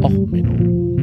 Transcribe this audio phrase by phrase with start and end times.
[0.00, 0.96] Och, Menno.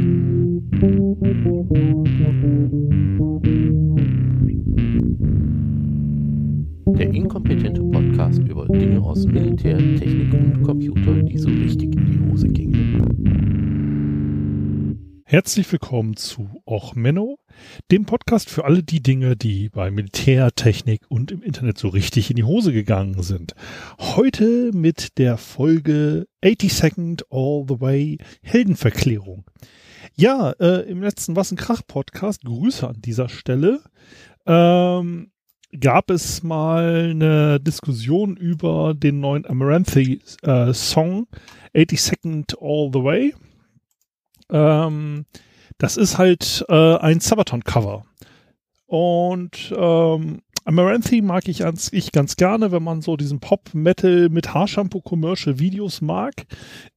[6.97, 12.19] Der inkompetente Podcast über Dinge aus Militär, Technik und Computer, die so richtig in die
[12.31, 12.89] Hose gingen.
[15.23, 17.37] Herzlich willkommen zu Och Menno,
[17.91, 22.29] dem Podcast für alle die Dinge, die bei Militär, Technik und im Internet so richtig
[22.29, 23.55] in die Hose gegangen sind.
[23.99, 29.45] Heute mit der Folge 80 Second All the Way Heldenverklärung.
[30.15, 33.81] Ja, äh, im letzten Was Krach Podcast, Grüße an dieser Stelle,
[34.45, 35.31] ähm,
[35.79, 41.27] gab es mal eine Diskussion über den neuen Amaranthi äh, Song
[41.75, 43.35] 80 Second All the Way.
[44.51, 45.25] Ähm,
[45.79, 48.05] das ist halt äh, ein Sabaton-Cover.
[48.85, 54.53] Und ähm, Amaranthi mag ich, ans, ich ganz gerne, wenn man so diesen Pop-Metal mit
[54.53, 56.45] Haarshampoo-Commercial-Videos mag,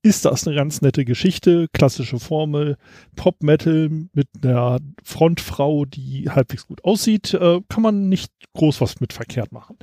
[0.02, 2.76] ist das eine ganz nette Geschichte, klassische Formel,
[3.16, 9.12] Pop-Metal mit einer Frontfrau, die halbwegs gut aussieht, äh, kann man nicht groß was mit
[9.12, 9.76] verkehrt machen.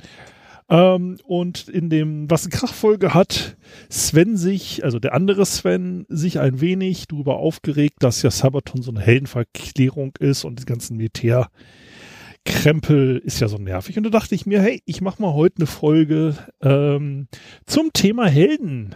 [0.70, 3.56] Ähm, und in dem Was Krachfolge hat
[3.90, 8.92] Sven sich, also der andere Sven, sich ein wenig darüber aufgeregt, dass ja Sabaton so
[8.92, 13.98] eine Heldenverklärung ist und die ganzen Militärkrempel ist ja so nervig.
[13.98, 17.26] Und da dachte ich mir, hey, ich mache mal heute eine Folge ähm,
[17.66, 18.94] zum Thema Helden.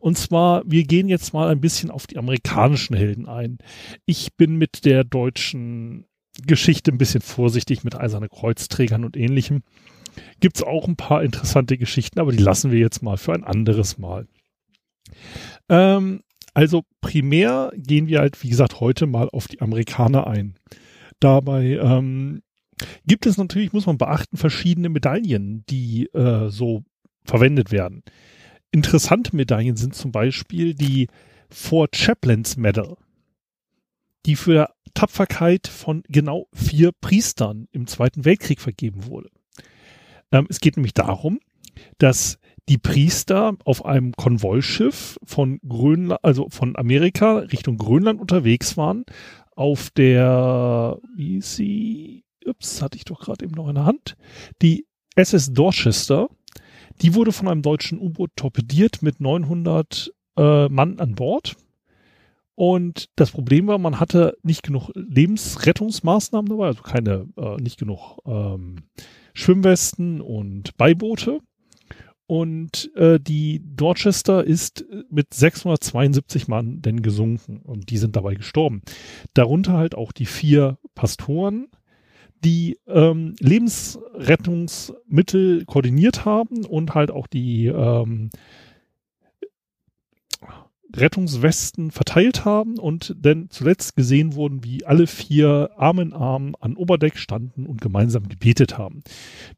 [0.00, 3.58] Und zwar, wir gehen jetzt mal ein bisschen auf die amerikanischen Helden ein.
[4.06, 6.06] Ich bin mit der deutschen
[6.46, 9.62] Geschichte ein bisschen vorsichtig mit Eiserne Kreuzträgern und ähnlichem
[10.40, 13.44] gibt es auch ein paar interessante Geschichten, aber die lassen wir jetzt mal für ein
[13.44, 14.26] anderes Mal.
[15.68, 16.22] Ähm,
[16.54, 20.54] also primär gehen wir halt, wie gesagt, heute mal auf die Amerikaner ein.
[21.20, 22.42] Dabei ähm,
[23.06, 26.84] gibt es natürlich, muss man beachten, verschiedene Medaillen, die äh, so
[27.24, 28.02] verwendet werden.
[28.70, 31.08] Interessante Medaillen sind zum Beispiel die
[31.50, 32.96] Four Chaplains Medal,
[34.26, 39.30] die für Tapferkeit von genau vier Priestern im Zweiten Weltkrieg vergeben wurde.
[40.32, 41.40] Ähm, es geht nämlich darum,
[41.98, 49.04] dass die Priester auf einem Konvoischiff von Grönland, also von Amerika Richtung Grönland unterwegs waren,
[49.56, 54.16] auf der, wie ist sie, ups, hatte ich doch gerade eben noch in der Hand,
[54.62, 56.28] die SS Dorchester,
[57.00, 61.56] die wurde von einem deutschen U-Boot torpediert mit 900 äh, Mann an Bord.
[62.54, 68.18] Und das Problem war, man hatte nicht genug Lebensrettungsmaßnahmen dabei, also keine, äh, nicht genug
[68.26, 68.82] ähm,
[69.38, 71.38] Schwimmwesten und Beiboote.
[72.26, 78.82] Und äh, die Dorchester ist mit 672 Mann denn gesunken und die sind dabei gestorben.
[79.32, 81.68] Darunter halt auch die vier Pastoren,
[82.44, 88.28] die ähm, Lebensrettungsmittel koordiniert haben und halt auch die ähm,
[90.96, 96.76] Rettungswesten verteilt haben und dann zuletzt gesehen wurden, wie alle vier Arm in Arm an
[96.76, 99.02] Oberdeck standen und gemeinsam gebetet haben.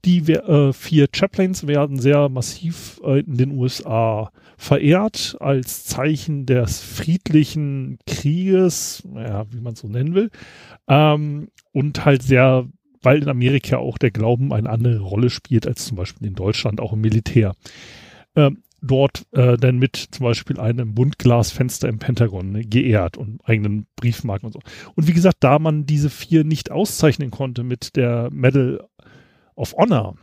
[0.05, 6.81] Die äh, vier Chaplains werden sehr massiv äh, in den USA verehrt als Zeichen des
[6.81, 10.31] friedlichen Krieges, ja, wie man es so nennen will,
[10.89, 12.67] ähm, und halt sehr
[13.03, 16.81] weil in Amerika auch der Glauben eine andere Rolle spielt als zum Beispiel in Deutschland,
[16.81, 17.55] auch im Militär.
[18.37, 23.87] Ähm, dort äh, dann mit zum Beispiel einem Buntglasfenster im Pentagon ne, geehrt und eigenen
[23.97, 24.61] Briefmarken und so.
[24.95, 28.87] Und wie gesagt, da man diese vier nicht auszeichnen konnte mit der Medal
[29.55, 30.17] of Honor,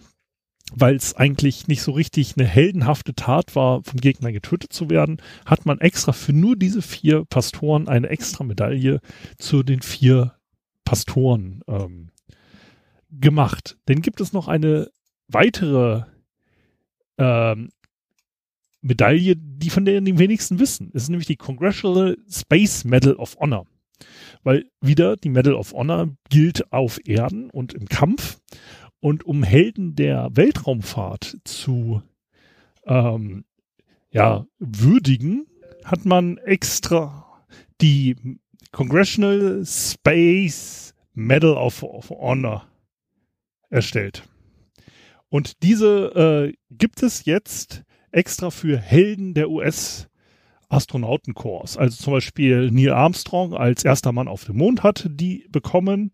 [0.73, 5.21] weil es eigentlich nicht so richtig eine heldenhafte Tat war, vom Gegner getötet zu werden,
[5.45, 8.99] hat man extra für nur diese vier Pastoren eine extra Medaille
[9.37, 10.35] zu den vier
[10.83, 12.09] Pastoren ähm,
[13.11, 13.77] gemacht.
[13.85, 14.89] Dann gibt es noch eine
[15.27, 16.03] weitere
[17.17, 17.69] ähm,
[18.81, 20.91] Medaille, die von der die wenigsten wissen.
[20.93, 23.65] Es ist nämlich die Congressional Space Medal of Honor.
[24.43, 28.39] Weil wieder die Medal of Honor gilt auf Erden und im Kampf.
[28.99, 32.01] Und um Helden der Weltraumfahrt zu
[32.85, 33.45] ähm,
[34.11, 35.47] ja, würdigen,
[35.83, 37.25] hat man extra
[37.81, 38.15] die
[38.71, 42.67] Congressional Space Medal of, of Honor
[43.69, 44.27] erstellt.
[45.29, 50.07] Und diese äh, gibt es jetzt extra für Helden der US
[50.69, 51.77] Astronautenkorps.
[51.77, 56.11] Also zum Beispiel Neil Armstrong als erster Mann auf dem Mond hat die bekommen.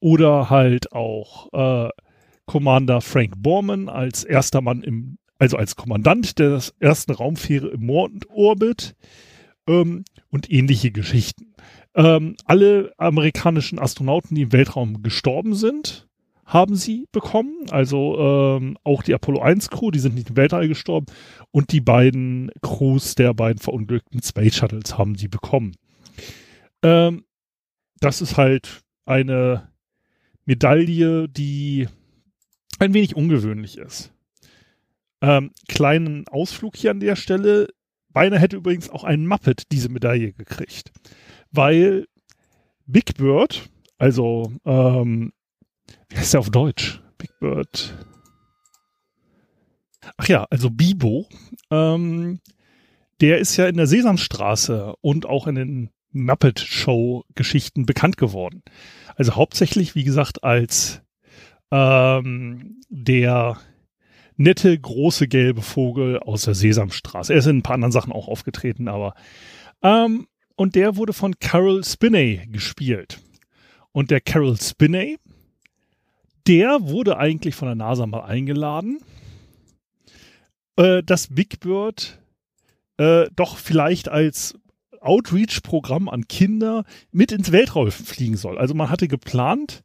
[0.00, 1.90] Oder halt auch äh,
[2.46, 8.96] Commander Frank Borman als erster Mann im, also als Kommandant der ersten Raumfähre im Mondorbit
[9.68, 11.54] ähm, und ähnliche Geschichten.
[11.94, 16.08] Ähm, alle amerikanischen Astronauten, die im Weltraum gestorben sind,
[16.52, 17.66] haben sie bekommen.
[17.70, 21.06] Also ähm, auch die Apollo 1 Crew, die sind nicht im Weltall gestorben.
[21.50, 25.74] Und die beiden Crews der beiden verunglückten Space Shuttles haben sie bekommen.
[26.82, 27.24] Ähm,
[28.00, 29.70] das ist halt eine
[30.44, 31.88] Medaille, die
[32.78, 34.12] ein wenig ungewöhnlich ist.
[35.22, 37.68] Ähm, kleinen Ausflug hier an der Stelle.
[38.10, 40.92] Beinahe hätte übrigens auch ein Muppet diese Medaille gekriegt.
[41.50, 42.06] Weil
[42.86, 45.32] Big Bird, also, ähm,
[46.08, 47.00] wie heißt der auf Deutsch?
[47.18, 47.94] Big Bird.
[50.16, 51.28] Ach ja, also Bibo,
[51.70, 52.40] ähm,
[53.20, 58.62] der ist ja in der Sesamstraße und auch in den Muppet Show Geschichten bekannt geworden.
[59.16, 61.02] Also hauptsächlich, wie gesagt, als
[61.70, 63.58] ähm, der
[64.36, 67.32] nette große gelbe Vogel aus der Sesamstraße.
[67.32, 69.14] Er ist in ein paar anderen Sachen auch aufgetreten, aber
[69.82, 73.20] ähm, und der wurde von Carol Spinney gespielt.
[73.92, 75.18] Und der Carol Spinney,
[76.46, 79.00] der wurde eigentlich von der NASA mal eingeladen,
[80.76, 82.20] äh, dass Big Bird
[82.96, 84.54] äh, doch vielleicht als
[85.00, 88.58] Outreach-Programm an Kinder mit ins Weltraum fliegen soll.
[88.58, 89.82] Also man hatte geplant,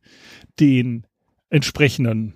[0.59, 1.05] den
[1.49, 2.33] entsprechenden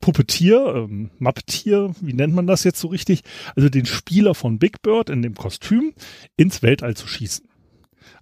[0.00, 3.22] Puppetier, ähm, Mappetier, wie nennt man das jetzt so richtig?
[3.54, 5.92] Also den Spieler von Big Bird in dem Kostüm
[6.36, 7.46] ins Weltall zu schießen.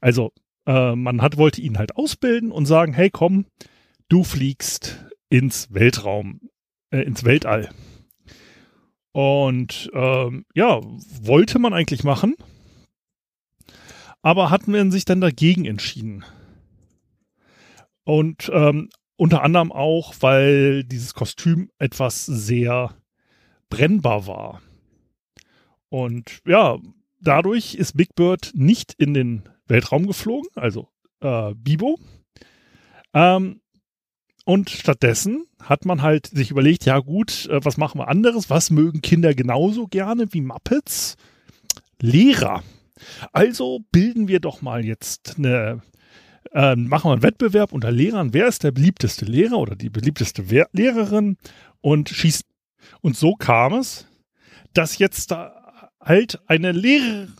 [0.00, 0.32] Also
[0.67, 3.46] äh, man hat, wollte ihn halt ausbilden und sagen, hey komm,
[4.08, 6.40] du fliegst ins Weltraum,
[6.90, 7.70] äh, ins Weltall.
[9.12, 12.36] Und ähm, ja, wollte man eigentlich machen,
[14.22, 16.25] aber hat man sich dann dagegen entschieden.
[18.04, 22.94] Und ähm, unter anderem auch, weil dieses Kostüm etwas sehr
[23.69, 24.62] brennbar war.
[25.88, 26.78] Und ja,
[27.20, 30.88] dadurch ist Big Bird nicht in den Weltraum geflogen, also
[31.20, 31.98] äh, Bibo.
[33.12, 33.60] Ähm,
[34.48, 38.48] und stattdessen hat man halt sich überlegt, ja gut, äh, was machen wir anderes?
[38.48, 41.16] Was mögen Kinder genauso gerne wie Muppets?
[42.00, 42.62] Lehrer.
[43.34, 45.82] Also bilden wir doch mal jetzt eine,
[46.52, 48.32] äh, machen wir einen Wettbewerb unter Lehrern.
[48.32, 50.42] Wer ist der beliebteste Lehrer oder die beliebteste
[50.72, 51.36] Lehrerin?
[51.82, 52.46] Und schießt.
[53.02, 54.06] Und so kam es,
[54.72, 57.34] dass jetzt da halt eine Lehrerin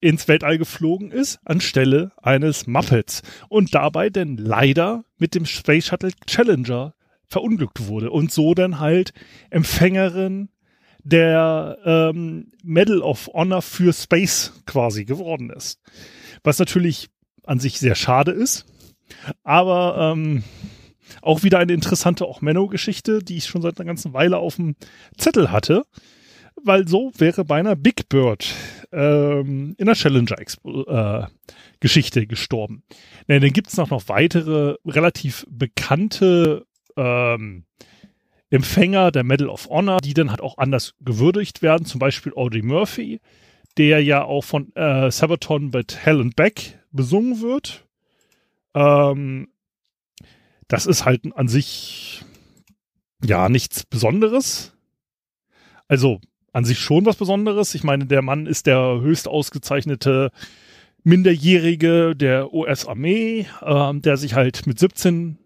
[0.00, 3.22] ins Weltall geflogen ist, anstelle eines Muppets.
[3.48, 6.94] Und dabei denn leider mit dem Space Shuttle Challenger
[7.26, 9.12] verunglückt wurde und so dann halt
[9.50, 10.48] Empfängerin
[11.02, 15.80] der ähm, Medal of Honor für Space quasi geworden ist.
[16.42, 17.08] Was natürlich
[17.44, 18.66] an sich sehr schade ist,
[19.44, 20.42] aber ähm,
[21.22, 24.74] auch wieder eine interessante auch Menno-Geschichte, die ich schon seit einer ganzen Weile auf dem
[25.16, 25.84] Zettel hatte,
[26.62, 28.52] weil so wäre beinahe Big Bird
[28.92, 32.82] ähm, in der Challenger-Geschichte äh, gestorben.
[33.28, 36.66] Ja, dann gibt es noch, noch weitere relativ bekannte
[36.96, 37.64] ähm,
[38.50, 41.84] Empfänger der Medal of Honor, die dann halt auch anders gewürdigt werden.
[41.84, 43.20] Zum Beispiel Audrey Murphy,
[43.76, 47.86] der ja auch von äh, Sabaton mit Helen Beck besungen wird.
[48.74, 49.48] Ähm,
[50.68, 52.24] das ist halt an sich
[53.24, 54.76] ja nichts Besonderes.
[55.88, 56.20] Also
[56.56, 57.74] an sich schon was Besonderes.
[57.74, 60.30] Ich meine, der Mann ist der höchst ausgezeichnete
[61.04, 65.36] Minderjährige der US-Armee, äh, der sich halt mit 17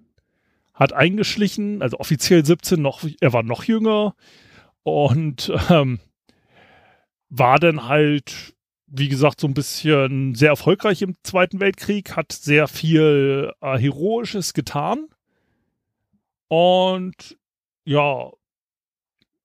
[0.73, 4.15] hat eingeschlichen, also offiziell 17, noch, er war noch jünger
[4.85, 5.99] und ähm,
[7.29, 8.55] war dann halt,
[8.87, 14.55] wie gesagt, so ein bisschen sehr erfolgreich im Zweiten Weltkrieg, hat sehr viel äh, Heroisches
[14.55, 15.09] getan
[16.47, 17.37] und
[17.85, 18.31] ja,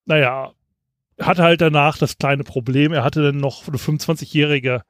[0.05, 0.53] naja,
[1.19, 4.84] hatte halt danach das kleine Problem, er hatte dann noch eine 25-jährige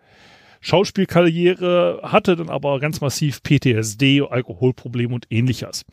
[0.62, 5.86] Schauspielkarriere, hatte dann aber ganz massiv PTSD, Alkoholprobleme und ähnliches.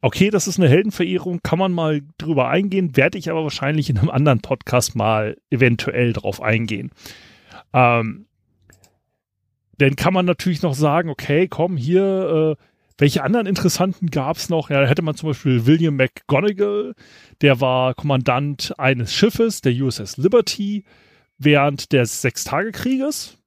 [0.00, 3.98] Okay, das ist eine Heldenverehrung, kann man mal drüber eingehen, werde ich aber wahrscheinlich in
[3.98, 6.90] einem anderen Podcast mal eventuell drauf eingehen.
[7.72, 8.26] Ähm,
[9.78, 12.62] dann kann man natürlich noch sagen, okay, komm, hier, äh,
[12.98, 14.70] welche anderen Interessanten gab es noch?
[14.70, 16.94] Ja, da hätte man zum Beispiel William McGonigal,
[17.42, 20.84] der war Kommandant eines Schiffes, der USS Liberty,
[21.38, 23.38] während des Sechstagekrieges.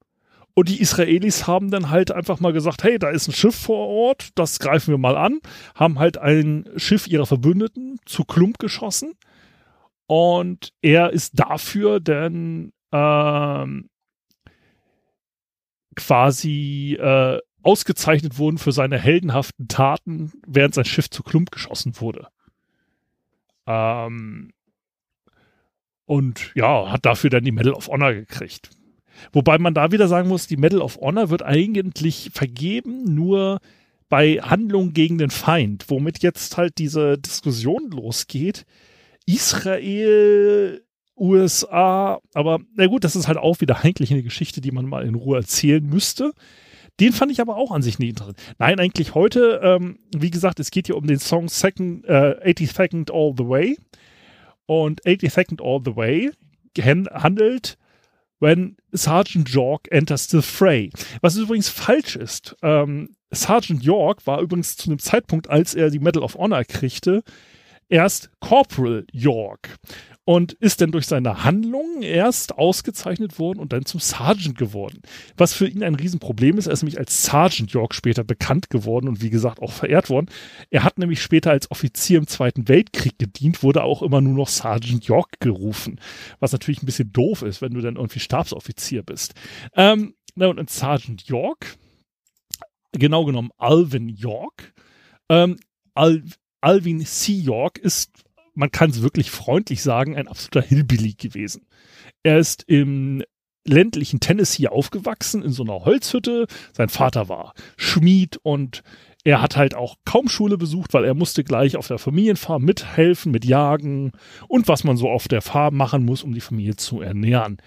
[0.53, 3.87] Und die Israelis haben dann halt einfach mal gesagt, hey, da ist ein Schiff vor
[3.87, 5.39] Ort, das greifen wir mal an,
[5.73, 9.13] haben halt ein Schiff ihrer Verbündeten zu Klump geschossen.
[10.05, 13.89] Und er ist dafür dann ähm,
[15.95, 22.27] quasi äh, ausgezeichnet worden für seine heldenhaften Taten, während sein Schiff zu Klump geschossen wurde.
[23.67, 24.51] Ähm,
[26.05, 28.71] und ja, hat dafür dann die Medal of Honor gekriegt.
[29.31, 33.59] Wobei man da wieder sagen muss, die Medal of Honor wird eigentlich vergeben, nur
[34.07, 38.65] bei Handlungen gegen den Feind, womit jetzt halt diese Diskussion losgeht.
[39.25, 40.83] Israel,
[41.15, 45.05] USA, aber na gut, das ist halt auch wieder eigentlich eine Geschichte, die man mal
[45.05, 46.33] in Ruhe erzählen müsste.
[46.99, 48.37] Den fand ich aber auch an sich nicht interessant.
[48.57, 52.71] Nein, eigentlich heute, ähm, wie gesagt, es geht hier um den Song Second, äh, 80
[52.71, 53.77] Second All the Way.
[54.65, 56.31] Und 80 Second All the Way
[56.77, 57.77] handelt
[58.39, 60.91] When Sergeant York enters the fray.
[61.21, 62.55] Was übrigens falsch ist.
[62.61, 67.21] Ähm, Sergeant York war übrigens zu dem Zeitpunkt, als er die Medal of Honor kriegte,
[67.89, 69.77] erst Corporal York
[70.29, 75.01] und ist dann durch seine Handlungen erst ausgezeichnet worden und dann zum Sergeant geworden.
[75.37, 76.67] Was für ihn ein Riesenproblem ist.
[76.67, 80.29] Er ist nämlich als Sergeant York später bekannt geworden und wie gesagt auch verehrt worden.
[80.69, 84.49] Er hat nämlich später als Offizier im Zweiten Weltkrieg gedient, wurde auch immer nur noch
[84.49, 85.99] Sergeant York gerufen.
[86.39, 89.33] Was natürlich ein bisschen doof ist, wenn du dann irgendwie Stabsoffizier bist.
[89.73, 91.75] Ähm, na und ein Sergeant York,
[92.91, 94.75] genau genommen Alvin York,
[95.27, 95.57] ähm,
[95.95, 96.21] Al
[96.61, 97.33] Alvin C.
[97.33, 98.11] York ist
[98.59, 101.65] man kann es wirklich freundlich sagen, ein absoluter Hillbilly gewesen.
[102.23, 103.23] Er ist im
[103.65, 106.45] ländlichen Tennessee aufgewachsen, in so einer Holzhütte.
[106.73, 108.83] Sein Vater war Schmied und
[109.23, 113.31] er hat halt auch kaum Schule besucht, weil er musste gleich auf der Familienfarm mithelfen,
[113.31, 114.11] mit Jagen
[114.49, 117.61] und was man so auf der Farm machen muss, um die Familie zu ernähren.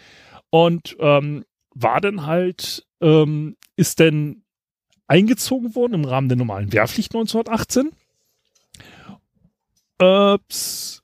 [0.51, 1.45] Und ähm,
[1.75, 4.45] war dann halt, ähm, ist denn
[5.07, 7.93] eingezogen worden im Rahmen der normalen Wehrpflicht 1918
[10.03, 11.03] Ups.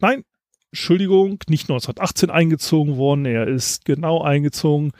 [0.00, 0.24] Nein,
[0.72, 3.26] Entschuldigung, nicht 1918 eingezogen worden.
[3.26, 4.90] Er ist genau eingezogen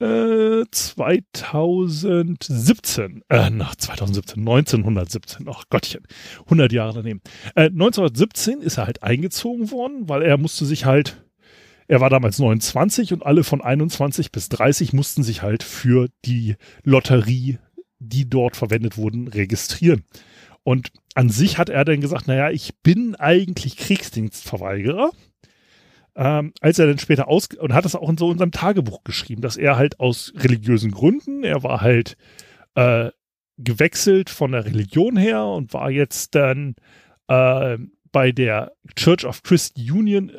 [0.00, 3.22] äh, 2017.
[3.28, 5.46] Äh, nach 2017, 1917.
[5.48, 6.06] Ach Gottchen,
[6.44, 7.20] 100 Jahre daneben.
[7.54, 11.22] Äh, 1917 ist er halt eingezogen worden, weil er musste sich halt
[11.90, 16.56] er war damals 29 und alle von 21 bis 30 mussten sich halt für die
[16.84, 17.60] Lotterie,
[17.98, 20.04] die dort verwendet wurden, registrieren.
[20.62, 25.10] Und an sich hat er dann gesagt, naja, ich bin eigentlich Kriegsdienstverweigerer.
[26.14, 29.40] Ähm, als er dann später aus und hat das auch in so unserem Tagebuch geschrieben,
[29.40, 32.16] dass er halt aus religiösen Gründen, er war halt
[32.74, 33.10] äh,
[33.56, 36.74] gewechselt von der Religion her und war jetzt dann
[37.28, 37.78] äh,
[38.10, 40.32] bei der Church of Christ Union,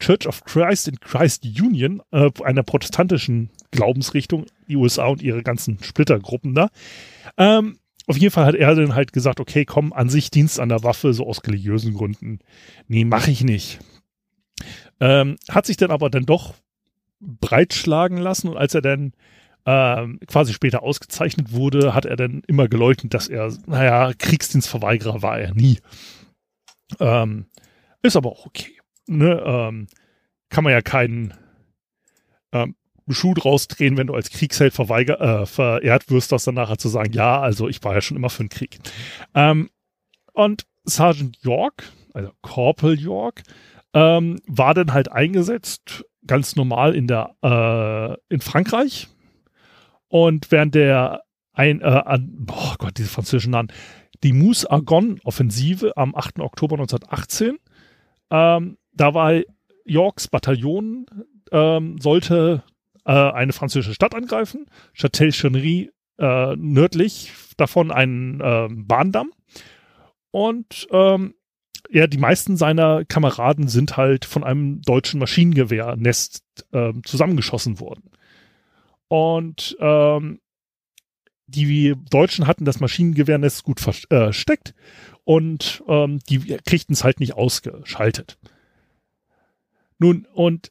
[0.00, 5.82] Church of Christ in Christ Union, äh, einer protestantischen Glaubensrichtung, die USA und ihre ganzen
[5.82, 6.70] Splittergruppen da.
[7.36, 7.78] Ähm,
[8.10, 10.82] auf jeden Fall hat er dann halt gesagt, okay, komm, an sich Dienst an der
[10.82, 12.40] Waffe, so aus religiösen Gründen.
[12.88, 13.78] Nee, mache ich nicht.
[14.98, 16.54] Ähm, hat sich dann aber dann doch
[17.20, 19.12] breitschlagen lassen und als er dann
[19.64, 25.38] ähm, quasi später ausgezeichnet wurde, hat er dann immer geleugnet, dass er, naja, Kriegsdienstverweigerer war
[25.38, 25.78] er nie.
[26.98, 27.46] Ähm,
[28.02, 28.76] ist aber auch okay.
[29.06, 29.40] Ne?
[29.44, 29.86] Ähm,
[30.48, 31.32] kann man ja keinen
[33.08, 36.88] ähm, Schuh draus drehen, wenn du als Kriegsheld äh, verehrt wirst, das dann nachher zu
[36.88, 38.78] sagen, ja, also ich war ja schon immer für den Krieg.
[39.34, 39.70] Ähm,
[40.32, 43.42] und Sergeant York, also Corporal York,
[43.92, 49.08] ähm, war dann halt eingesetzt, ganz normal in der, äh, in Frankreich.
[50.08, 53.72] Und während der ein, äh, an, boah Gott, diese französischen Namen,
[54.22, 56.40] die Mousse-Argonne-Offensive am 8.
[56.40, 57.58] Oktober 1918,
[58.30, 59.40] ähm, da war
[59.84, 61.06] Yorks Bataillon
[61.52, 62.62] ähm, sollte
[63.04, 69.32] äh, eine französische Stadt angreifen, Châtel-Chenry äh, nördlich davon einen äh, Bahndamm.
[70.30, 71.34] Und ähm,
[71.90, 78.10] ja, die meisten seiner Kameraden sind halt von einem deutschen Maschinengewehrnest äh, zusammengeschossen worden.
[79.08, 80.40] Und ähm,
[81.46, 84.74] die Deutschen hatten das Maschinengewehrnest gut versteckt
[85.24, 88.38] und ähm, die kriegten es halt nicht ausgeschaltet.
[89.98, 90.70] Nun, und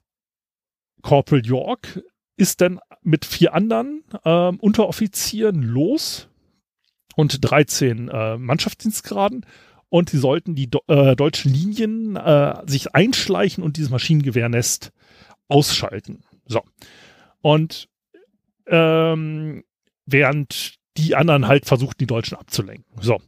[1.01, 2.01] Corporal York
[2.39, 6.29] ist dann mit vier anderen äh, Unteroffizieren los
[7.15, 9.45] und 13 äh, Mannschaftsdienstgraden
[9.89, 14.93] und sie sollten die äh, deutschen Linien äh, sich einschleichen und dieses Maschinengewehrnest
[15.49, 16.23] ausschalten.
[16.45, 16.61] So.
[17.41, 17.89] Und
[18.67, 19.63] ähm,
[20.05, 23.01] während die anderen halt versuchten, die Deutschen abzulenken.
[23.01, 23.19] So.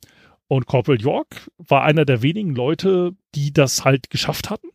[0.47, 4.69] Und Corporal York war einer der wenigen Leute, die das halt geschafft hatten.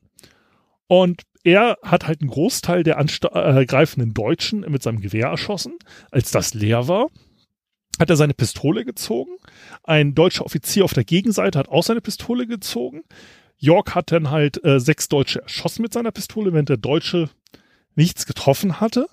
[0.88, 5.74] Und er hat halt einen Großteil der angreifenden Deutschen mit seinem Gewehr erschossen.
[6.10, 7.06] Als das leer war,
[8.00, 9.30] hat er seine Pistole gezogen.
[9.84, 13.04] Ein deutscher Offizier auf der Gegenseite hat auch seine Pistole gezogen.
[13.58, 17.30] York hat dann halt äh, sechs Deutsche erschossen mit seiner Pistole, während der Deutsche
[17.94, 19.06] nichts getroffen hatte.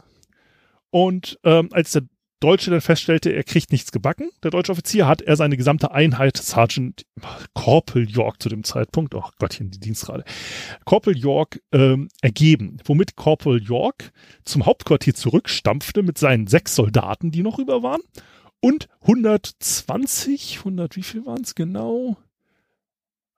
[0.89, 2.01] Und ähm, als der
[2.43, 4.29] Deutsche dann feststellte, er kriegt nichts gebacken.
[4.43, 7.05] Der deutsche Offizier hat er seine gesamte Einheit, Sergeant
[7.53, 10.25] Corporal York zu dem Zeitpunkt, oh Gottchen, die Dienstgrade,
[10.83, 14.11] Corporal York ähm, ergeben, womit Corporal York
[14.43, 18.01] zum Hauptquartier zurückstampfte mit seinen sechs Soldaten, die noch über waren,
[18.59, 22.17] und 120, 100, wie viel waren es genau?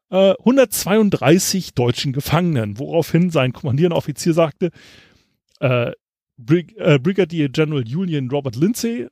[0.10, 4.72] Äh, 132 deutschen Gefangenen, woraufhin sein kommandierender Offizier sagte,
[5.60, 5.92] äh,
[6.38, 9.08] Brig äh, Brigadier General Julian Robert Lindsay,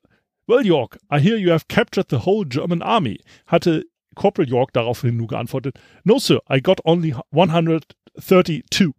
[0.46, 5.16] Well, York, I hear you have captured the whole German army, hatte Corporal York daraufhin
[5.16, 8.92] nur geantwortet, No, sir, I got only 132.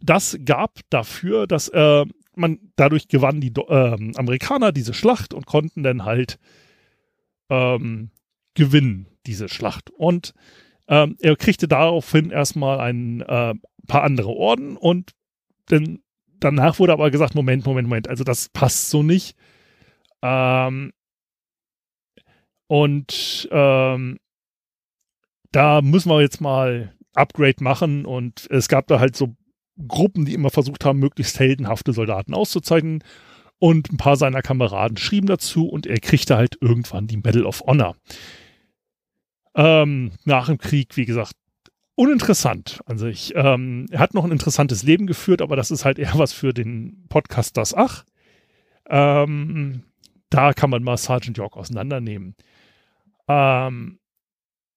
[0.00, 5.82] Das gab dafür, dass äh, man dadurch gewann die äh, Amerikaner diese Schlacht und konnten
[5.82, 6.38] dann halt
[7.48, 8.10] ähm,
[8.54, 9.90] gewinnen, diese Schlacht.
[9.90, 10.34] Und
[10.88, 13.54] ähm, er kriegte daraufhin erstmal ein äh,
[13.86, 15.12] paar andere Orden und
[15.66, 16.00] dann,
[16.44, 19.36] danach wurde aber gesagt, Moment, Moment, Moment, also das passt so nicht.
[20.22, 20.92] Ähm,
[22.68, 24.18] und ähm,
[25.50, 29.36] da müssen wir jetzt mal Upgrade machen und es gab da halt so
[29.86, 33.02] Gruppen, die immer versucht haben, möglichst heldenhafte Soldaten auszuzeichnen.
[33.58, 37.62] Und ein paar seiner Kameraden schrieben dazu und er kriegte halt irgendwann die Medal of
[37.64, 37.94] Honor.
[39.54, 41.34] Ähm, nach dem Krieg, wie gesagt,
[41.94, 43.32] uninteressant an sich.
[43.34, 46.52] Ähm, er hat noch ein interessantes Leben geführt, aber das ist halt eher was für
[46.52, 48.04] den Podcast Das Ach.
[48.88, 49.84] Ähm,
[50.30, 52.34] da kann man mal Sergeant York auseinandernehmen.
[53.28, 53.98] Ähm,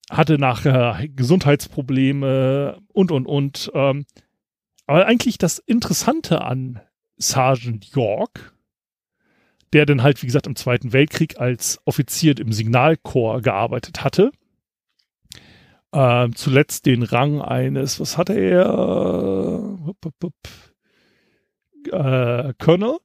[0.09, 3.71] hatte nachher Gesundheitsprobleme und, und, und.
[3.73, 4.05] Ähm,
[4.85, 6.79] aber eigentlich das Interessante an
[7.17, 8.53] Sergeant York,
[9.73, 14.31] der dann halt, wie gesagt, im Zweiten Weltkrieg als Offizier im Signalkorps gearbeitet hatte,
[15.95, 18.67] äh, zuletzt den Rang eines, was hatte er?
[19.85, 20.33] Hup, hup, hup,
[21.91, 22.97] äh, Colonel.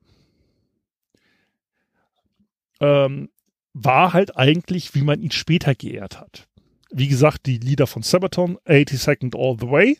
[2.80, 3.30] Ähm,
[3.72, 6.48] war halt eigentlich, wie man ihn später geehrt hat.
[6.90, 9.98] Wie gesagt, die Lieder von Sabaton, 82nd All the Way,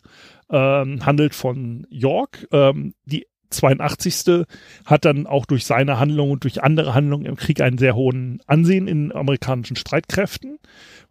[0.51, 2.49] ähm, handelt von York.
[2.51, 4.47] Ähm, die 82.
[4.85, 8.41] hat dann auch durch seine Handlung und durch andere Handlungen im Krieg einen sehr hohen
[8.47, 10.59] Ansehen in amerikanischen Streitkräften,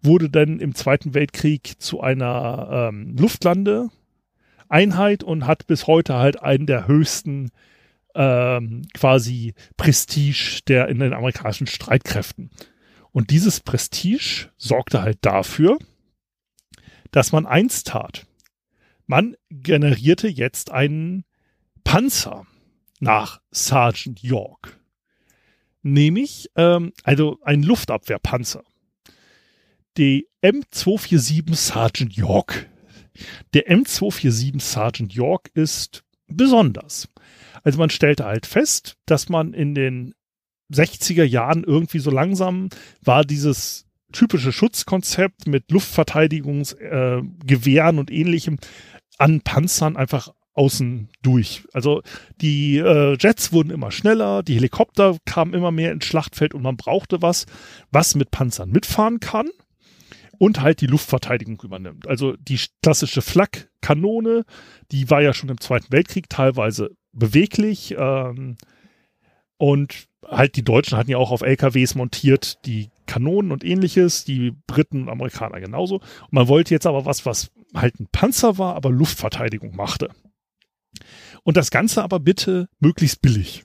[0.01, 6.65] wurde dann im Zweiten Weltkrieg zu einer ähm, Luftlandeeinheit und hat bis heute halt einen
[6.65, 7.51] der höchsten
[8.15, 12.49] ähm, quasi Prestige der in den amerikanischen Streitkräften.
[13.11, 15.77] Und dieses Prestige sorgte halt dafür,
[17.11, 18.25] dass man eins tat.
[19.07, 21.25] Man generierte jetzt einen
[21.89, 22.45] Panzer
[22.99, 24.79] nach Sergeant York.
[25.81, 28.61] Nämlich, ähm, also ein Luftabwehrpanzer.
[29.97, 32.69] Die M247 Sergeant York.
[33.55, 37.09] Der M247 Sergeant York ist besonders.
[37.63, 40.13] Also man stellte halt fest, dass man in den
[40.71, 42.69] 60er Jahren irgendwie so langsam
[43.01, 48.59] war dieses typische Schutzkonzept mit Luftverteidigungsgewehren äh, und ähnlichem
[49.17, 51.63] an Panzern einfach außen durch.
[51.71, 52.01] Also
[52.41, 56.75] die äh, Jets wurden immer schneller, die Helikopter kamen immer mehr ins Schlachtfeld und man
[56.75, 57.45] brauchte was,
[57.91, 59.49] was mit Panzern mitfahren kann
[60.37, 62.07] und halt die Luftverteidigung übernimmt.
[62.09, 64.43] Also die klassische Flak-Kanone,
[64.91, 68.57] die war ja schon im Zweiten Weltkrieg teilweise beweglich ähm,
[69.57, 74.51] und halt die Deutschen hatten ja auch auf LKWs montiert die Kanonen und ähnliches, die
[74.67, 75.95] Briten und Amerikaner genauso.
[75.95, 80.09] Und man wollte jetzt aber was, was halt ein Panzer war, aber Luftverteidigung machte.
[81.43, 83.63] Und das Ganze aber bitte möglichst billig.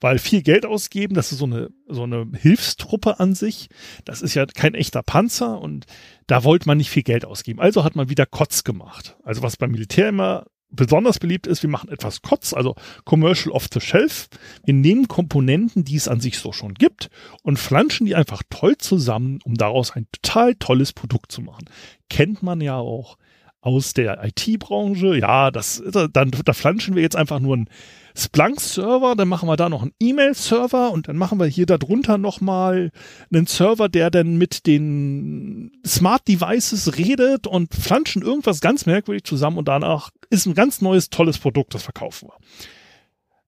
[0.00, 3.68] Weil viel Geld ausgeben, das ist so eine, so eine Hilfstruppe an sich.
[4.04, 5.86] Das ist ja kein echter Panzer und
[6.26, 7.60] da wollte man nicht viel Geld ausgeben.
[7.60, 9.16] Also hat man wieder Kotz gemacht.
[9.22, 13.68] Also was beim Militär immer besonders beliebt ist, wir machen etwas Kotz, also Commercial off
[13.72, 14.28] the Shelf.
[14.64, 17.08] Wir nehmen Komponenten, die es an sich so schon gibt
[17.42, 21.66] und flanschen die einfach toll zusammen, um daraus ein total tolles Produkt zu machen.
[22.08, 23.18] Kennt man ja auch
[23.62, 25.16] aus der IT-Branche.
[25.16, 27.70] Ja, das, dann, da flanschen wir jetzt einfach nur einen
[28.14, 32.90] Splunk-Server, dann machen wir da noch einen E-Mail-Server und dann machen wir hier darunter nochmal
[33.32, 39.56] einen Server, der dann mit den Smart Devices redet und flanschen irgendwas ganz merkwürdig zusammen
[39.56, 42.36] und danach ist ein ganz neues, tolles Produkt, das verkaufen wir.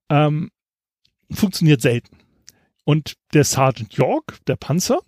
[0.09, 0.51] Ähm,
[1.29, 2.17] funktioniert selten.
[2.85, 4.99] Und der Sergeant York, der Panzer,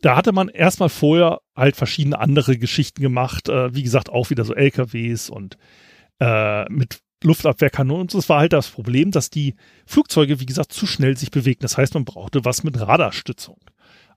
[0.00, 3.48] da hatte man erstmal vorher halt verschiedene andere Geschichten gemacht.
[3.48, 5.58] Äh, wie gesagt, auch wieder so LKWs und
[6.20, 8.02] äh, mit Luftabwehrkanonen.
[8.02, 9.54] Und das war halt das Problem, dass die
[9.86, 11.60] Flugzeuge, wie gesagt, zu schnell sich bewegen.
[11.60, 13.58] Das heißt, man brauchte was mit Radarstützung.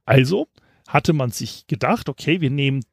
[0.06, 0.48] Also
[0.88, 2.84] hatte man sich gedacht, okay, wir nehmen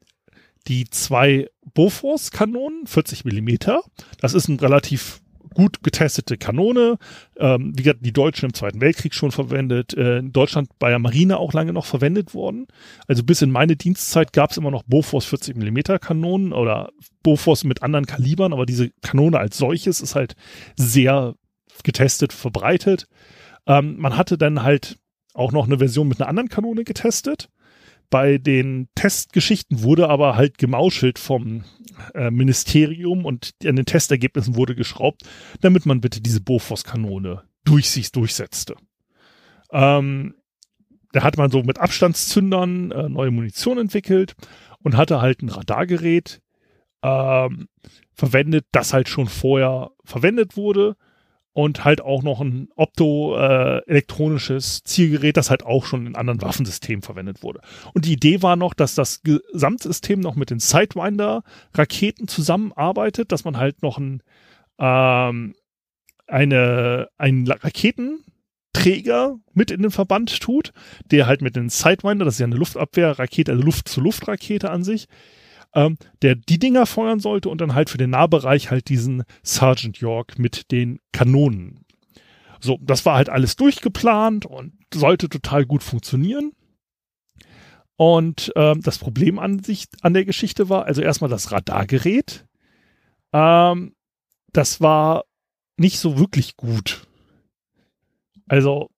[0.66, 3.82] die zwei Bofors-Kanonen, 40 Millimeter.
[4.20, 5.20] Das ist ein relativ
[5.54, 6.98] gut getestete Kanone.
[7.38, 10.98] Ähm, wie gesagt, die Deutschen im Zweiten Weltkrieg schon verwendet, äh, in Deutschland bei der
[10.98, 12.66] Marine auch lange noch verwendet worden.
[13.06, 16.90] Also bis in meine Dienstzeit gab es immer noch Bofors 40 Millimeter Kanonen oder
[17.22, 20.34] Bofors mit anderen Kalibern, aber diese Kanone als solches ist halt
[20.76, 21.34] sehr
[21.82, 23.06] getestet, verbreitet.
[23.66, 24.98] Ähm, man hatte dann halt
[25.34, 27.48] auch noch eine Version mit einer anderen Kanone getestet.
[28.10, 31.64] Bei den Testgeschichten wurde aber halt gemauschelt vom
[32.14, 35.22] äh, Ministerium und an den Testergebnissen wurde geschraubt,
[35.60, 38.74] damit man bitte diese Bofors-Kanone durch sich durchsetzte.
[39.70, 40.34] Ähm,
[41.12, 44.34] da hat man so mit Abstandszündern äh, neue Munition entwickelt
[44.82, 46.40] und hatte halt ein Radargerät
[47.02, 47.68] ähm,
[48.12, 50.96] verwendet, das halt schon vorher verwendet wurde
[51.60, 57.02] und halt auch noch ein optoelektronisches äh, Zielgerät, das halt auch schon in anderen Waffensystemen
[57.02, 57.60] verwendet wurde.
[57.92, 63.58] Und die Idee war noch, dass das Gesamtsystem noch mit den Sidewinder-Raketen zusammenarbeitet, dass man
[63.58, 64.22] halt noch ein,
[64.78, 65.54] ähm,
[66.26, 70.72] eine, einen Raketenträger mit in den Verband tut,
[71.10, 75.08] der halt mit den Sidewinder, das ist ja eine Luftabwehrrakete, also Luft-zu-Luft-Rakete an sich,
[75.74, 79.98] ähm, der die Dinger feuern sollte und dann halt für den Nahbereich halt diesen Sergeant
[79.98, 81.84] York mit den Kanonen.
[82.60, 86.52] So, das war halt alles durchgeplant und sollte total gut funktionieren.
[87.96, 92.46] Und ähm, das Problem an sich an der Geschichte war, also erstmal das Radargerät.
[93.32, 93.94] Ähm,
[94.52, 95.24] das war
[95.76, 97.06] nicht so wirklich gut.
[98.48, 98.90] Also,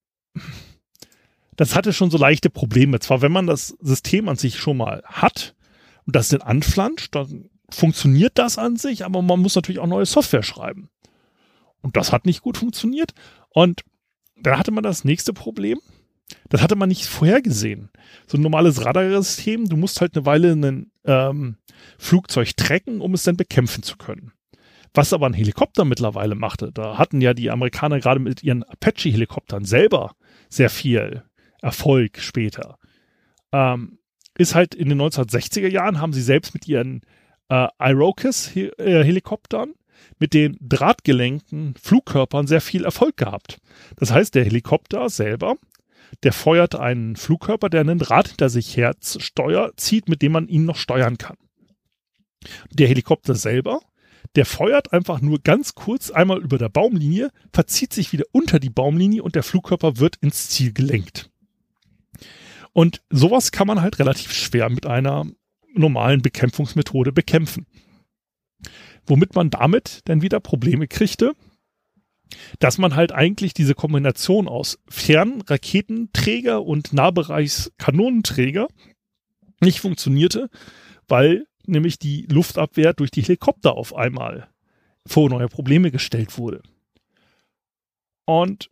[1.56, 3.00] das hatte schon so leichte Probleme.
[3.00, 5.54] Zwar, wenn man das System an sich schon mal hat,
[6.06, 10.06] und das dann anflanscht, dann funktioniert das an sich, aber man muss natürlich auch neue
[10.06, 10.90] Software schreiben.
[11.80, 13.12] Und das hat nicht gut funktioniert.
[13.50, 13.82] Und
[14.36, 15.80] dann hatte man das nächste Problem.
[16.48, 17.90] Das hatte man nicht vorhergesehen.
[18.26, 21.56] So ein normales Radarsystem, du musst halt eine Weile ein ähm,
[21.98, 24.32] Flugzeug trecken, um es dann bekämpfen zu können.
[24.94, 29.64] Was aber ein Helikopter mittlerweile machte, da hatten ja die Amerikaner gerade mit ihren Apache-Helikoptern
[29.64, 30.14] selber
[30.48, 31.24] sehr viel
[31.60, 32.78] Erfolg später.
[33.52, 33.98] Ähm,
[34.36, 37.02] ist halt in den 1960er Jahren haben sie selbst mit ihren
[37.48, 39.74] äh, Iroquois-Helikoptern äh,
[40.18, 43.58] mit den drahtgelenkten Flugkörpern sehr viel Erfolg gehabt.
[43.96, 45.56] Das heißt, der Helikopter selber,
[46.22, 50.48] der feuert einen Flugkörper, der einen Draht hinter sich her steuert, zieht, mit dem man
[50.48, 51.36] ihn noch steuern kann.
[52.70, 53.80] Der Helikopter selber,
[54.34, 58.70] der feuert einfach nur ganz kurz einmal über der Baumlinie, verzieht sich wieder unter die
[58.70, 61.31] Baumlinie und der Flugkörper wird ins Ziel gelenkt.
[62.72, 65.26] Und sowas kann man halt relativ schwer mit einer
[65.74, 67.66] normalen Bekämpfungsmethode bekämpfen.
[69.06, 71.34] Womit man damit dann wieder Probleme kriegte,
[72.58, 78.68] dass man halt eigentlich diese Kombination aus Fernraketenträger und Nahbereichskanonenträger
[79.60, 80.48] nicht funktionierte,
[81.08, 84.48] weil nämlich die Luftabwehr durch die Helikopter auf einmal
[85.06, 86.62] vor neue Probleme gestellt wurde.
[88.24, 88.70] Und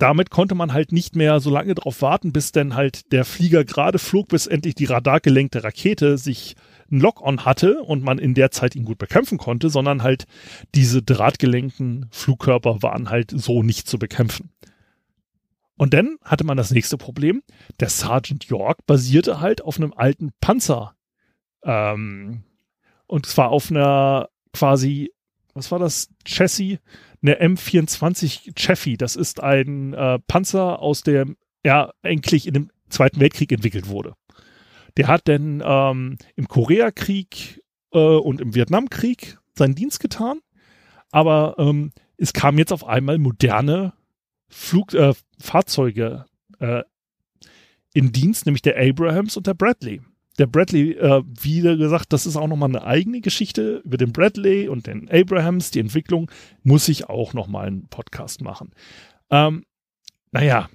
[0.00, 3.64] damit konnte man halt nicht mehr so lange darauf warten, bis dann halt der Flieger
[3.64, 6.56] gerade flog, bis endlich die radargelenkte Rakete sich
[6.90, 10.26] ein Lock-on hatte und man in der Zeit ihn gut bekämpfen konnte, sondern halt
[10.74, 14.50] diese drahtgelenkten Flugkörper waren halt so nicht zu bekämpfen.
[15.76, 17.42] Und dann hatte man das nächste Problem.
[17.78, 20.94] Der Sergeant York basierte halt auf einem alten Panzer.
[21.62, 22.44] Ähm,
[23.06, 25.12] und zwar auf einer quasi,
[25.52, 26.08] was war das?
[26.24, 26.78] Chassis?
[27.22, 28.96] Eine M24 Chaffee.
[28.96, 34.14] Das ist ein äh, Panzer aus dem, ja, eigentlich in dem Zweiten Weltkrieg entwickelt wurde.
[34.96, 40.40] Der hat dann ähm, im Koreakrieg äh, und im Vietnamkrieg seinen Dienst getan,
[41.12, 43.92] aber ähm, es kamen jetzt auf einmal moderne
[44.48, 46.26] Flug, äh, Fahrzeuge
[46.58, 46.82] äh,
[47.94, 50.00] in Dienst, nämlich der Abrahams und der Bradley
[50.40, 54.68] der Bradley, äh, wieder gesagt, das ist auch nochmal eine eigene Geschichte über den Bradley
[54.68, 56.30] und den Abrahams, die Entwicklung,
[56.62, 58.70] muss ich auch nochmal einen Podcast machen.
[59.28, 59.66] Ähm,
[60.32, 60.70] naja,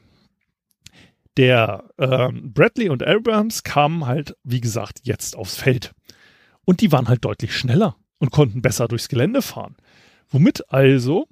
[1.35, 5.95] der ähm, Bradley und Abrahams kamen halt, wie gesagt, jetzt aufs Feld.
[6.63, 9.75] Und die waren halt deutlich schneller und konnten besser durchs Gelände fahren.
[10.29, 11.27] Womit also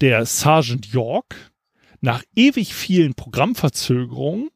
[0.00, 1.52] der Sergeant York
[2.00, 4.48] nach ewig vielen Programmverzögerungen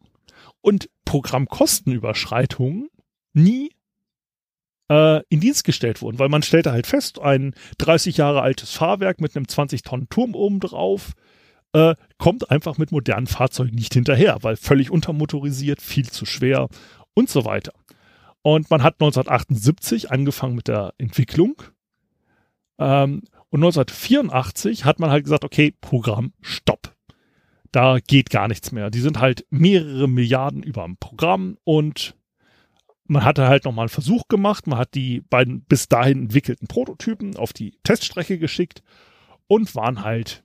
[0.61, 2.89] und Programmkostenüberschreitungen
[3.33, 3.71] nie
[4.91, 9.21] äh, in Dienst gestellt wurden, weil man stellte halt fest, ein 30 Jahre altes Fahrwerk
[9.21, 11.13] mit einem 20 Tonnen Turm oben drauf
[11.73, 16.69] äh, kommt einfach mit modernen Fahrzeugen nicht hinterher, weil völlig untermotorisiert, viel zu schwer
[17.15, 17.73] und so weiter.
[18.43, 21.63] Und man hat 1978 angefangen mit der Entwicklung.
[22.79, 26.80] Ähm, und 1984 hat man halt gesagt, okay, Programm, stopp
[27.73, 28.91] da geht gar nichts mehr.
[28.91, 32.17] Die sind halt mehrere Milliarden über dem Programm und
[33.05, 34.67] man hatte halt nochmal einen Versuch gemacht.
[34.67, 38.83] Man hat die beiden bis dahin entwickelten Prototypen auf die Teststrecke geschickt
[39.49, 40.45] und waren halt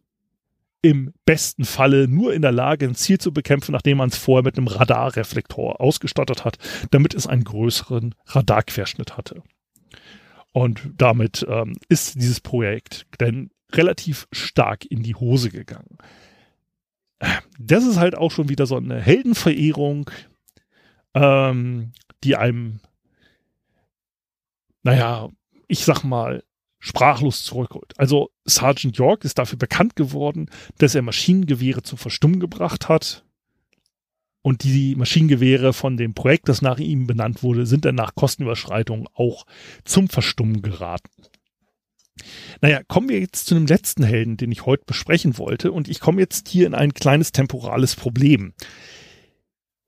[0.81, 4.43] im besten Falle nur in der Lage, ein Ziel zu bekämpfen, nachdem man es vorher
[4.43, 6.57] mit einem Radarreflektor ausgestattet hat,
[6.91, 9.41] damit es einen größeren Radarquerschnitt hatte.
[10.51, 15.97] Und damit ähm, ist dieses Projekt dann relativ stark in die Hose gegangen.
[17.59, 20.09] Das ist halt auch schon wieder so eine Heldenverehrung,
[21.13, 22.79] ähm, die einem,
[24.83, 25.29] naja,
[25.67, 26.43] ich sag mal,
[26.79, 27.93] sprachlos zurückholt.
[27.97, 33.23] Also Sergeant York ist dafür bekannt geworden, dass er Maschinengewehre zum Verstummen gebracht hat.
[34.43, 39.07] Und die Maschinengewehre von dem Projekt, das nach ihm benannt wurde, sind dann nach Kostenüberschreitungen
[39.15, 39.47] auch
[39.83, 41.09] zum Verstummen geraten.
[42.61, 45.71] Naja, kommen wir jetzt zu dem letzten Helden, den ich heute besprechen wollte.
[45.71, 48.53] Und ich komme jetzt hier in ein kleines temporales Problem.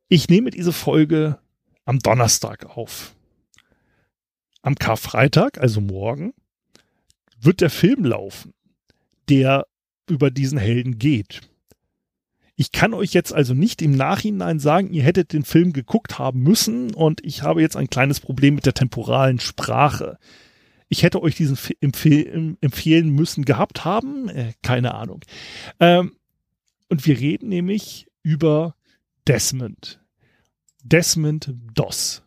[0.09, 1.39] Ich nehme diese Folge
[1.85, 3.15] am Donnerstag auf.
[4.61, 6.33] Am Karfreitag, also morgen,
[7.39, 8.53] wird der Film laufen,
[9.29, 9.67] der
[10.09, 11.41] über diesen Helden geht.
[12.55, 16.41] Ich kann euch jetzt also nicht im Nachhinein sagen, ihr hättet den Film geguckt haben
[16.41, 20.17] müssen und ich habe jetzt ein kleines Problem mit der temporalen Sprache.
[20.89, 25.21] Ich hätte euch diesen Film empfehlen müssen gehabt haben, äh, keine Ahnung.
[25.79, 26.15] Ähm,
[26.89, 28.75] und wir reden nämlich über
[29.27, 29.99] Desmond.
[30.83, 32.23] Desmond Doss.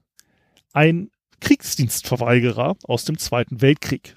[0.73, 4.15] Ein Kriegsdienstverweigerer aus dem Zweiten Weltkrieg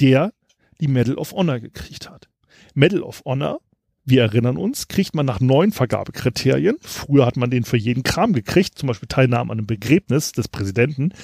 [0.00, 0.32] der
[0.80, 2.28] die Medal of Honor gekriegt hat.
[2.74, 3.60] Medal of Honor,
[4.04, 6.76] wir erinnern uns, kriegt man nach neun Vergabekriterien.
[6.80, 10.48] Früher hat man den für jeden Kram gekriegt, zum Beispiel Teilnahme an einem Begräbnis des
[10.48, 11.14] Präsidenten.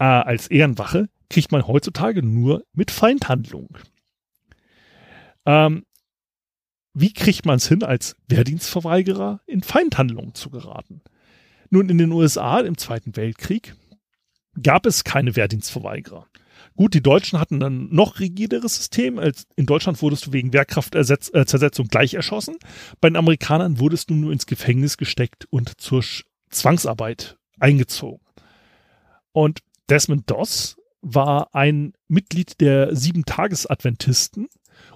[0.00, 3.68] Äh, als Ehrenwache kriegt man heutzutage nur mit Feindhandlung.
[5.44, 5.84] Ähm,
[6.94, 11.02] wie kriegt man es hin, als Wehrdienstverweigerer in Feindhandlungen zu geraten?
[11.68, 13.74] Nun, in den USA im Zweiten Weltkrieg
[14.60, 16.26] gab es keine Wehrdienstverweigerer.
[16.76, 19.20] Gut, die Deutschen hatten ein noch rigideres System.
[19.56, 22.56] In Deutschland wurdest du wegen Wehrkraftzersetzung äh, gleich erschossen.
[23.00, 26.02] Bei den Amerikanern wurdest du nur ins Gefängnis gesteckt und zur
[26.48, 28.24] Zwangsarbeit eingezogen.
[29.32, 34.48] Und Desmond Doss war ein Mitglied der Sieben-Tages-Adventisten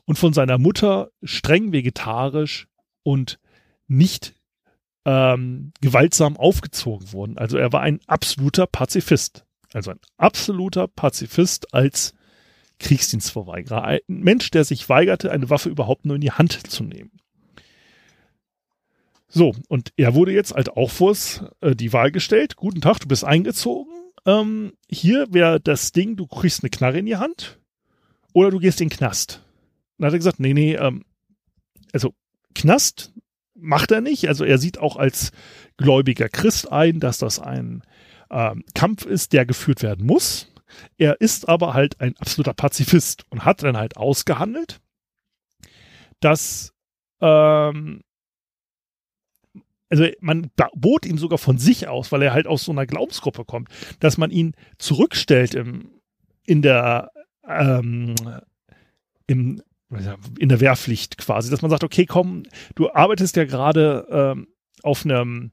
[0.05, 2.69] und von seiner Mutter streng vegetarisch
[3.03, 3.39] und
[3.87, 4.35] nicht
[5.05, 7.39] ähm, gewaltsam aufgezogen worden.
[7.39, 9.45] Also er war ein absoluter Pazifist.
[9.73, 12.15] Also ein absoluter Pazifist als
[12.79, 13.83] Kriegsdienstverweigerer.
[13.85, 17.11] Ein Mensch, der sich weigerte, eine Waffe überhaupt nur in die Hand zu nehmen.
[19.29, 21.17] So, und er wurde jetzt halt auch vor
[21.61, 22.57] äh, die Wahl gestellt.
[22.57, 23.94] Guten Tag, du bist eingezogen.
[24.27, 27.61] Ähm, hier wäre das Ding, du kriegst eine Knarre in die Hand
[28.33, 29.43] oder du gehst in den Knast.
[29.99, 31.05] Dann hat er gesagt, nee, nee, ähm,
[31.93, 32.15] also
[32.55, 33.13] Knast
[33.55, 34.29] macht er nicht.
[34.29, 35.33] Also er sieht auch als
[35.77, 37.83] gläubiger Christ ein, dass das ein
[38.31, 40.51] ähm, Kampf ist, der geführt werden muss.
[40.99, 44.81] Er ist aber halt ein absoluter Pazifist und hat dann halt ausgehandelt,
[46.21, 46.73] dass
[47.21, 48.03] ähm,
[49.91, 53.45] also man bot ihm sogar von sich aus, weil er halt aus so einer Glaubensgruppe
[53.45, 53.69] kommt,
[54.01, 55.91] dass man ihn zurückstellt im,
[56.47, 57.11] in der
[57.49, 58.15] ähm,
[59.27, 59.63] im,
[60.39, 62.45] in der Wehrpflicht quasi, dass man sagt, okay, komm,
[62.75, 64.49] du arbeitest ja gerade ähm,
[64.83, 65.51] auf einem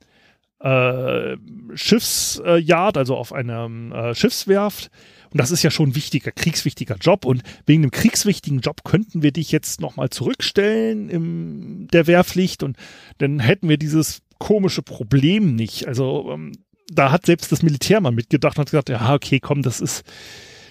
[0.60, 1.38] äh,
[1.74, 4.90] Schiffsyard, also auf einer äh, Schiffswerft.
[5.32, 7.26] Und das ist ja schon ein wichtiger, kriegswichtiger Job.
[7.26, 12.78] Und wegen dem kriegswichtigen Job könnten wir dich jetzt nochmal zurückstellen in der Wehrpflicht und
[13.18, 15.88] dann hätten wir dieses komische Problem nicht.
[15.88, 16.52] Also ähm,
[16.92, 20.04] da hat selbst das Militär mal mitgedacht und hat gesagt, ja, okay, komm, das ist,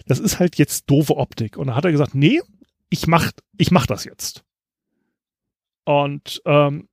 [0.06, 1.56] das ist halt jetzt doofe Optik.
[1.56, 2.40] Und da hat er gesagt, nee,
[2.90, 4.44] ich mach, ich mach das jetzt.
[5.84, 6.88] Und ähm,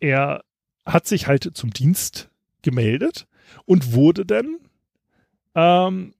[0.00, 0.44] er
[0.84, 2.28] hat sich halt zum Dienst
[2.62, 3.26] gemeldet
[3.64, 4.58] und wurde dann
[5.54, 6.12] ähm,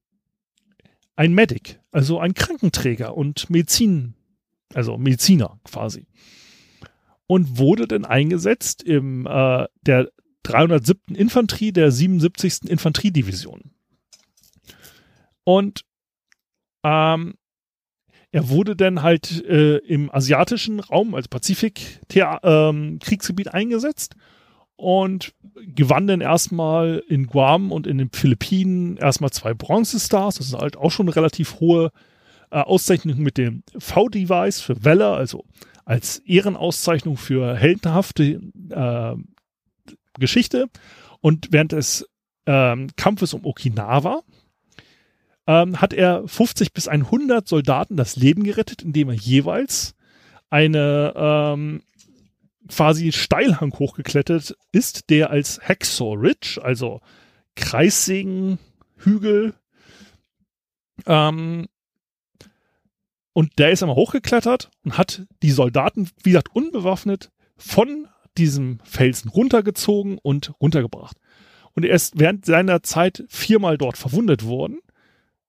[1.16, 4.14] ein Medic, also ein Krankenträger und Medizin,
[4.74, 6.06] also Mediziner quasi.
[7.26, 10.12] Und wurde dann eingesetzt im äh, der
[10.44, 11.16] 307.
[11.16, 12.70] Infanterie der 77.
[12.70, 13.72] Infanteriedivision.
[15.42, 15.84] Und
[16.84, 17.34] ähm,
[18.30, 24.14] er wurde dann halt äh, im asiatischen Raum, also Pazifik-Kriegsgebiet ähm, eingesetzt
[24.76, 30.36] und gewann dann erstmal in Guam und in den Philippinen erstmal zwei Bronze-Stars.
[30.36, 31.90] Das ist halt auch schon eine relativ hohe
[32.50, 35.44] äh, Auszeichnung mit dem V-Device für Valor, also
[35.84, 39.14] als Ehrenauszeichnung für heldenhafte äh,
[40.18, 40.68] Geschichte.
[41.20, 42.06] Und während des
[42.44, 44.22] ähm, Kampfes um Okinawa
[45.46, 49.94] ähm, hat er 50 bis 100 Soldaten das Leben gerettet, indem er jeweils
[50.50, 51.82] eine ähm,
[52.68, 57.00] quasi Steilhang hochgeklettert ist, der als Hacksaw Ridge, also
[57.54, 59.54] Kreissägenhügel,
[61.06, 61.66] ähm,
[63.32, 69.30] und der ist einmal hochgeklettert und hat die Soldaten, wie gesagt, unbewaffnet von diesem Felsen
[69.30, 71.18] runtergezogen und runtergebracht.
[71.74, 74.78] Und er ist während seiner Zeit viermal dort verwundet worden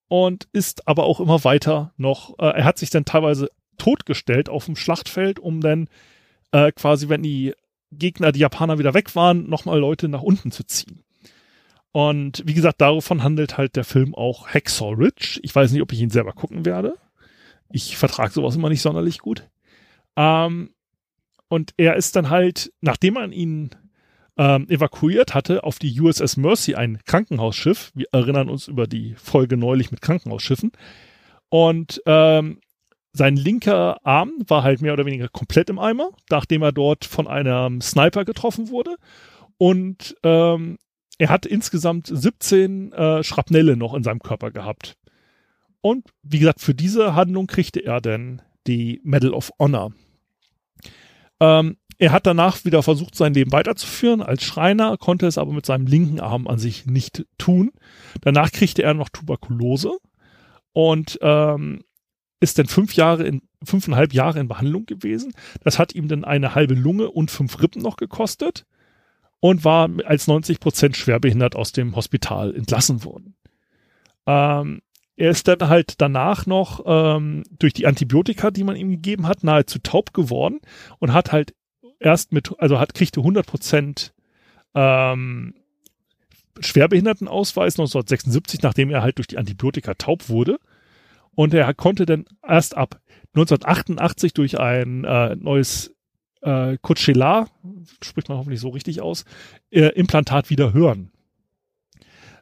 [0.08, 4.66] und ist aber auch immer weiter noch, äh, er hat sich dann teilweise totgestellt auf
[4.66, 5.88] dem Schlachtfeld, um dann
[6.52, 7.54] äh, quasi, wenn die
[7.90, 11.02] Gegner, die Japaner wieder weg waren, nochmal Leute nach unten zu ziehen.
[11.92, 15.40] Und wie gesagt, davon handelt halt der Film auch Hacksaw Ridge.
[15.42, 16.96] Ich weiß nicht, ob ich ihn selber gucken werde.
[17.70, 19.48] Ich vertrage sowas immer nicht sonderlich gut.
[20.16, 20.70] Ähm,
[21.48, 23.70] und er ist dann halt, nachdem man ihn
[24.36, 27.90] ähm, evakuiert hatte, auf die USS Mercy, ein Krankenhausschiff.
[27.94, 30.72] Wir erinnern uns über die Folge neulich mit Krankenhausschiffen.
[31.48, 32.60] Und ähm,
[33.12, 37.26] sein linker Arm war halt mehr oder weniger komplett im Eimer, nachdem er dort von
[37.26, 38.96] einem Sniper getroffen wurde.
[39.56, 40.78] Und ähm,
[41.18, 44.96] er hat insgesamt 17 äh, Schrapnelle noch in seinem Körper gehabt.
[45.80, 49.92] Und wie gesagt, für diese Handlung kriegte er dann die Medal of Honor.
[51.40, 54.22] Ähm, er hat danach wieder versucht, sein Leben weiterzuführen.
[54.22, 57.72] Als Schreiner konnte es aber mit seinem linken Arm an sich nicht tun.
[58.20, 59.98] Danach kriegte er noch Tuberkulose
[60.72, 61.82] und ähm,
[62.40, 65.32] ist dann fünf Jahre in fünfeinhalb Jahre in Behandlung gewesen.
[65.64, 68.66] Das hat ihm dann eine halbe Lunge und fünf Rippen noch gekostet
[69.40, 73.34] und war als 90 Prozent schwerbehindert aus dem Hospital entlassen worden.
[74.26, 74.82] Ähm,
[75.16, 79.42] er ist dann halt danach noch ähm, durch die Antibiotika, die man ihm gegeben hat,
[79.42, 80.60] nahezu taub geworden
[81.00, 81.54] und hat halt
[81.98, 84.14] erst mit, also hat, kriegte 100 Prozent
[84.74, 85.54] ähm,
[86.60, 90.58] Schwerbehindertenausweis 1976, nachdem er halt durch die Antibiotika taub wurde.
[91.34, 93.00] Und er konnte dann erst ab
[93.34, 95.94] 1988 durch ein äh, neues
[96.42, 97.48] äh, Coachella,
[98.02, 99.24] spricht man hoffentlich so richtig aus,
[99.70, 101.10] äh, Implantat wieder hören.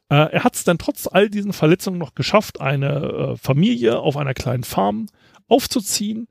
[0.08, 4.16] Äh, er hat es dann trotz all diesen Verletzungen noch geschafft, eine äh, Familie auf
[4.16, 5.08] einer kleinen Farm
[5.48, 6.28] aufzuziehen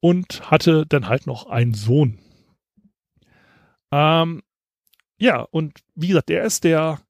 [0.00, 2.18] und hatte dann halt noch einen Sohn.
[3.90, 4.42] Ähm,
[5.16, 7.00] ja, und wie gesagt, der ist der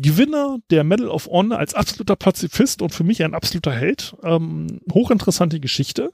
[0.00, 4.14] Gewinner der Medal of Honor als absoluter Pazifist und für mich ein absoluter Held.
[4.22, 6.12] Ähm, hochinteressante Geschichte.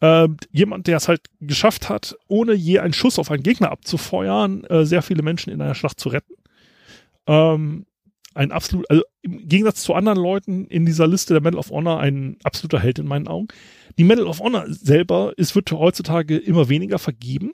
[0.00, 4.64] Ähm, jemand, der es halt geschafft hat, ohne je einen Schuss auf einen Gegner abzufeuern,
[4.64, 6.34] äh, sehr viele Menschen in einer Schlacht zu retten.
[7.26, 7.86] Ähm,
[8.34, 12.00] ein absolut, also im Gegensatz zu anderen Leuten in dieser Liste der Medal of Honor
[12.00, 13.48] ein absoluter Held in meinen Augen.
[13.98, 17.52] Die Medal of Honor selber ist, wird heutzutage immer weniger vergeben.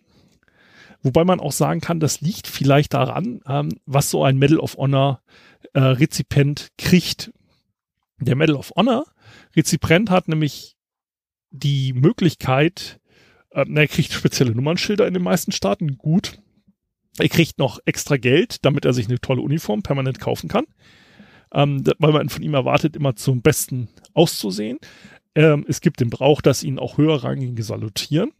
[1.02, 4.76] Wobei man auch sagen kann, das liegt vielleicht daran, ähm, was so ein Medal of
[4.76, 5.22] Honor
[5.72, 7.32] äh, Rezipient kriegt.
[8.20, 9.04] Der Medal of Honor
[9.54, 10.76] Rezipient hat nämlich
[11.50, 13.00] die Möglichkeit,
[13.50, 16.40] äh, er kriegt spezielle Nummernschilder in den meisten Staaten, gut.
[17.18, 20.64] Er kriegt noch extra Geld, damit er sich eine tolle Uniform permanent kaufen kann.
[21.52, 24.78] Ähm, weil man von ihm erwartet, immer zum Besten auszusehen.
[25.34, 28.32] Ähm, es gibt den Brauch, dass ihn auch höherrangige salutieren.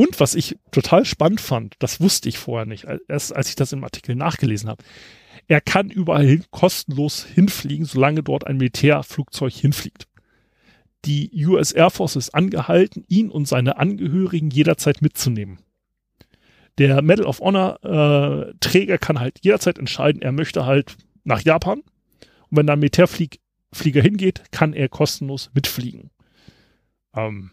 [0.00, 3.74] Und was ich total spannend fand, das wusste ich vorher nicht, erst als ich das
[3.74, 4.82] im Artikel nachgelesen habe.
[5.46, 10.08] Er kann überall hin, kostenlos hinfliegen, solange dort ein Militärflugzeug hinfliegt.
[11.04, 15.58] Die US Air Force ist angehalten, ihn und seine Angehörigen jederzeit mitzunehmen.
[16.78, 21.80] Der Medal of Honor äh, Träger kann halt jederzeit entscheiden, er möchte halt nach Japan.
[22.48, 26.08] Und wenn da ein Militärflieger hingeht, kann er kostenlos mitfliegen.
[27.14, 27.50] Ähm,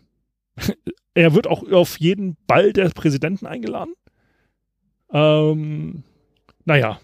[1.13, 3.93] er wird auch auf jeden Ball der Präsidenten eingeladen.
[5.11, 6.03] Ähm,
[6.65, 6.99] naja.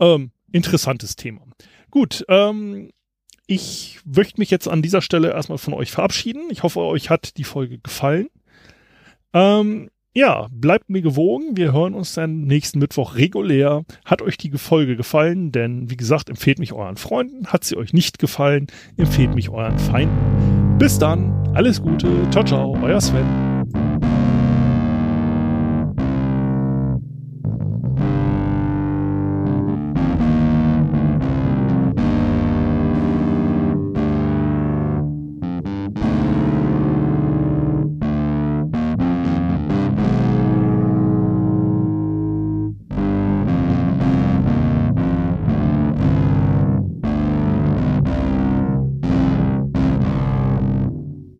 [0.00, 1.42] Ähm, interessantes Thema.
[1.90, 2.90] Gut, ähm,
[3.46, 6.48] ich möchte mich jetzt an dieser Stelle erstmal von euch verabschieden.
[6.50, 8.28] Ich hoffe, euch hat die Folge gefallen.
[9.32, 11.56] Ähm, ja, bleibt mir gewogen.
[11.56, 13.84] Wir hören uns dann nächsten Mittwoch regulär.
[14.04, 15.52] Hat euch die Folge gefallen?
[15.52, 17.48] Denn, wie gesagt, empfehlt mich euren Freunden.
[17.48, 18.66] Hat sie euch nicht gefallen?
[18.96, 20.65] Empfehlt mich euren Feinden.
[20.78, 23.45] Bis dann, alles Gute, ciao, ciao, euer Sven.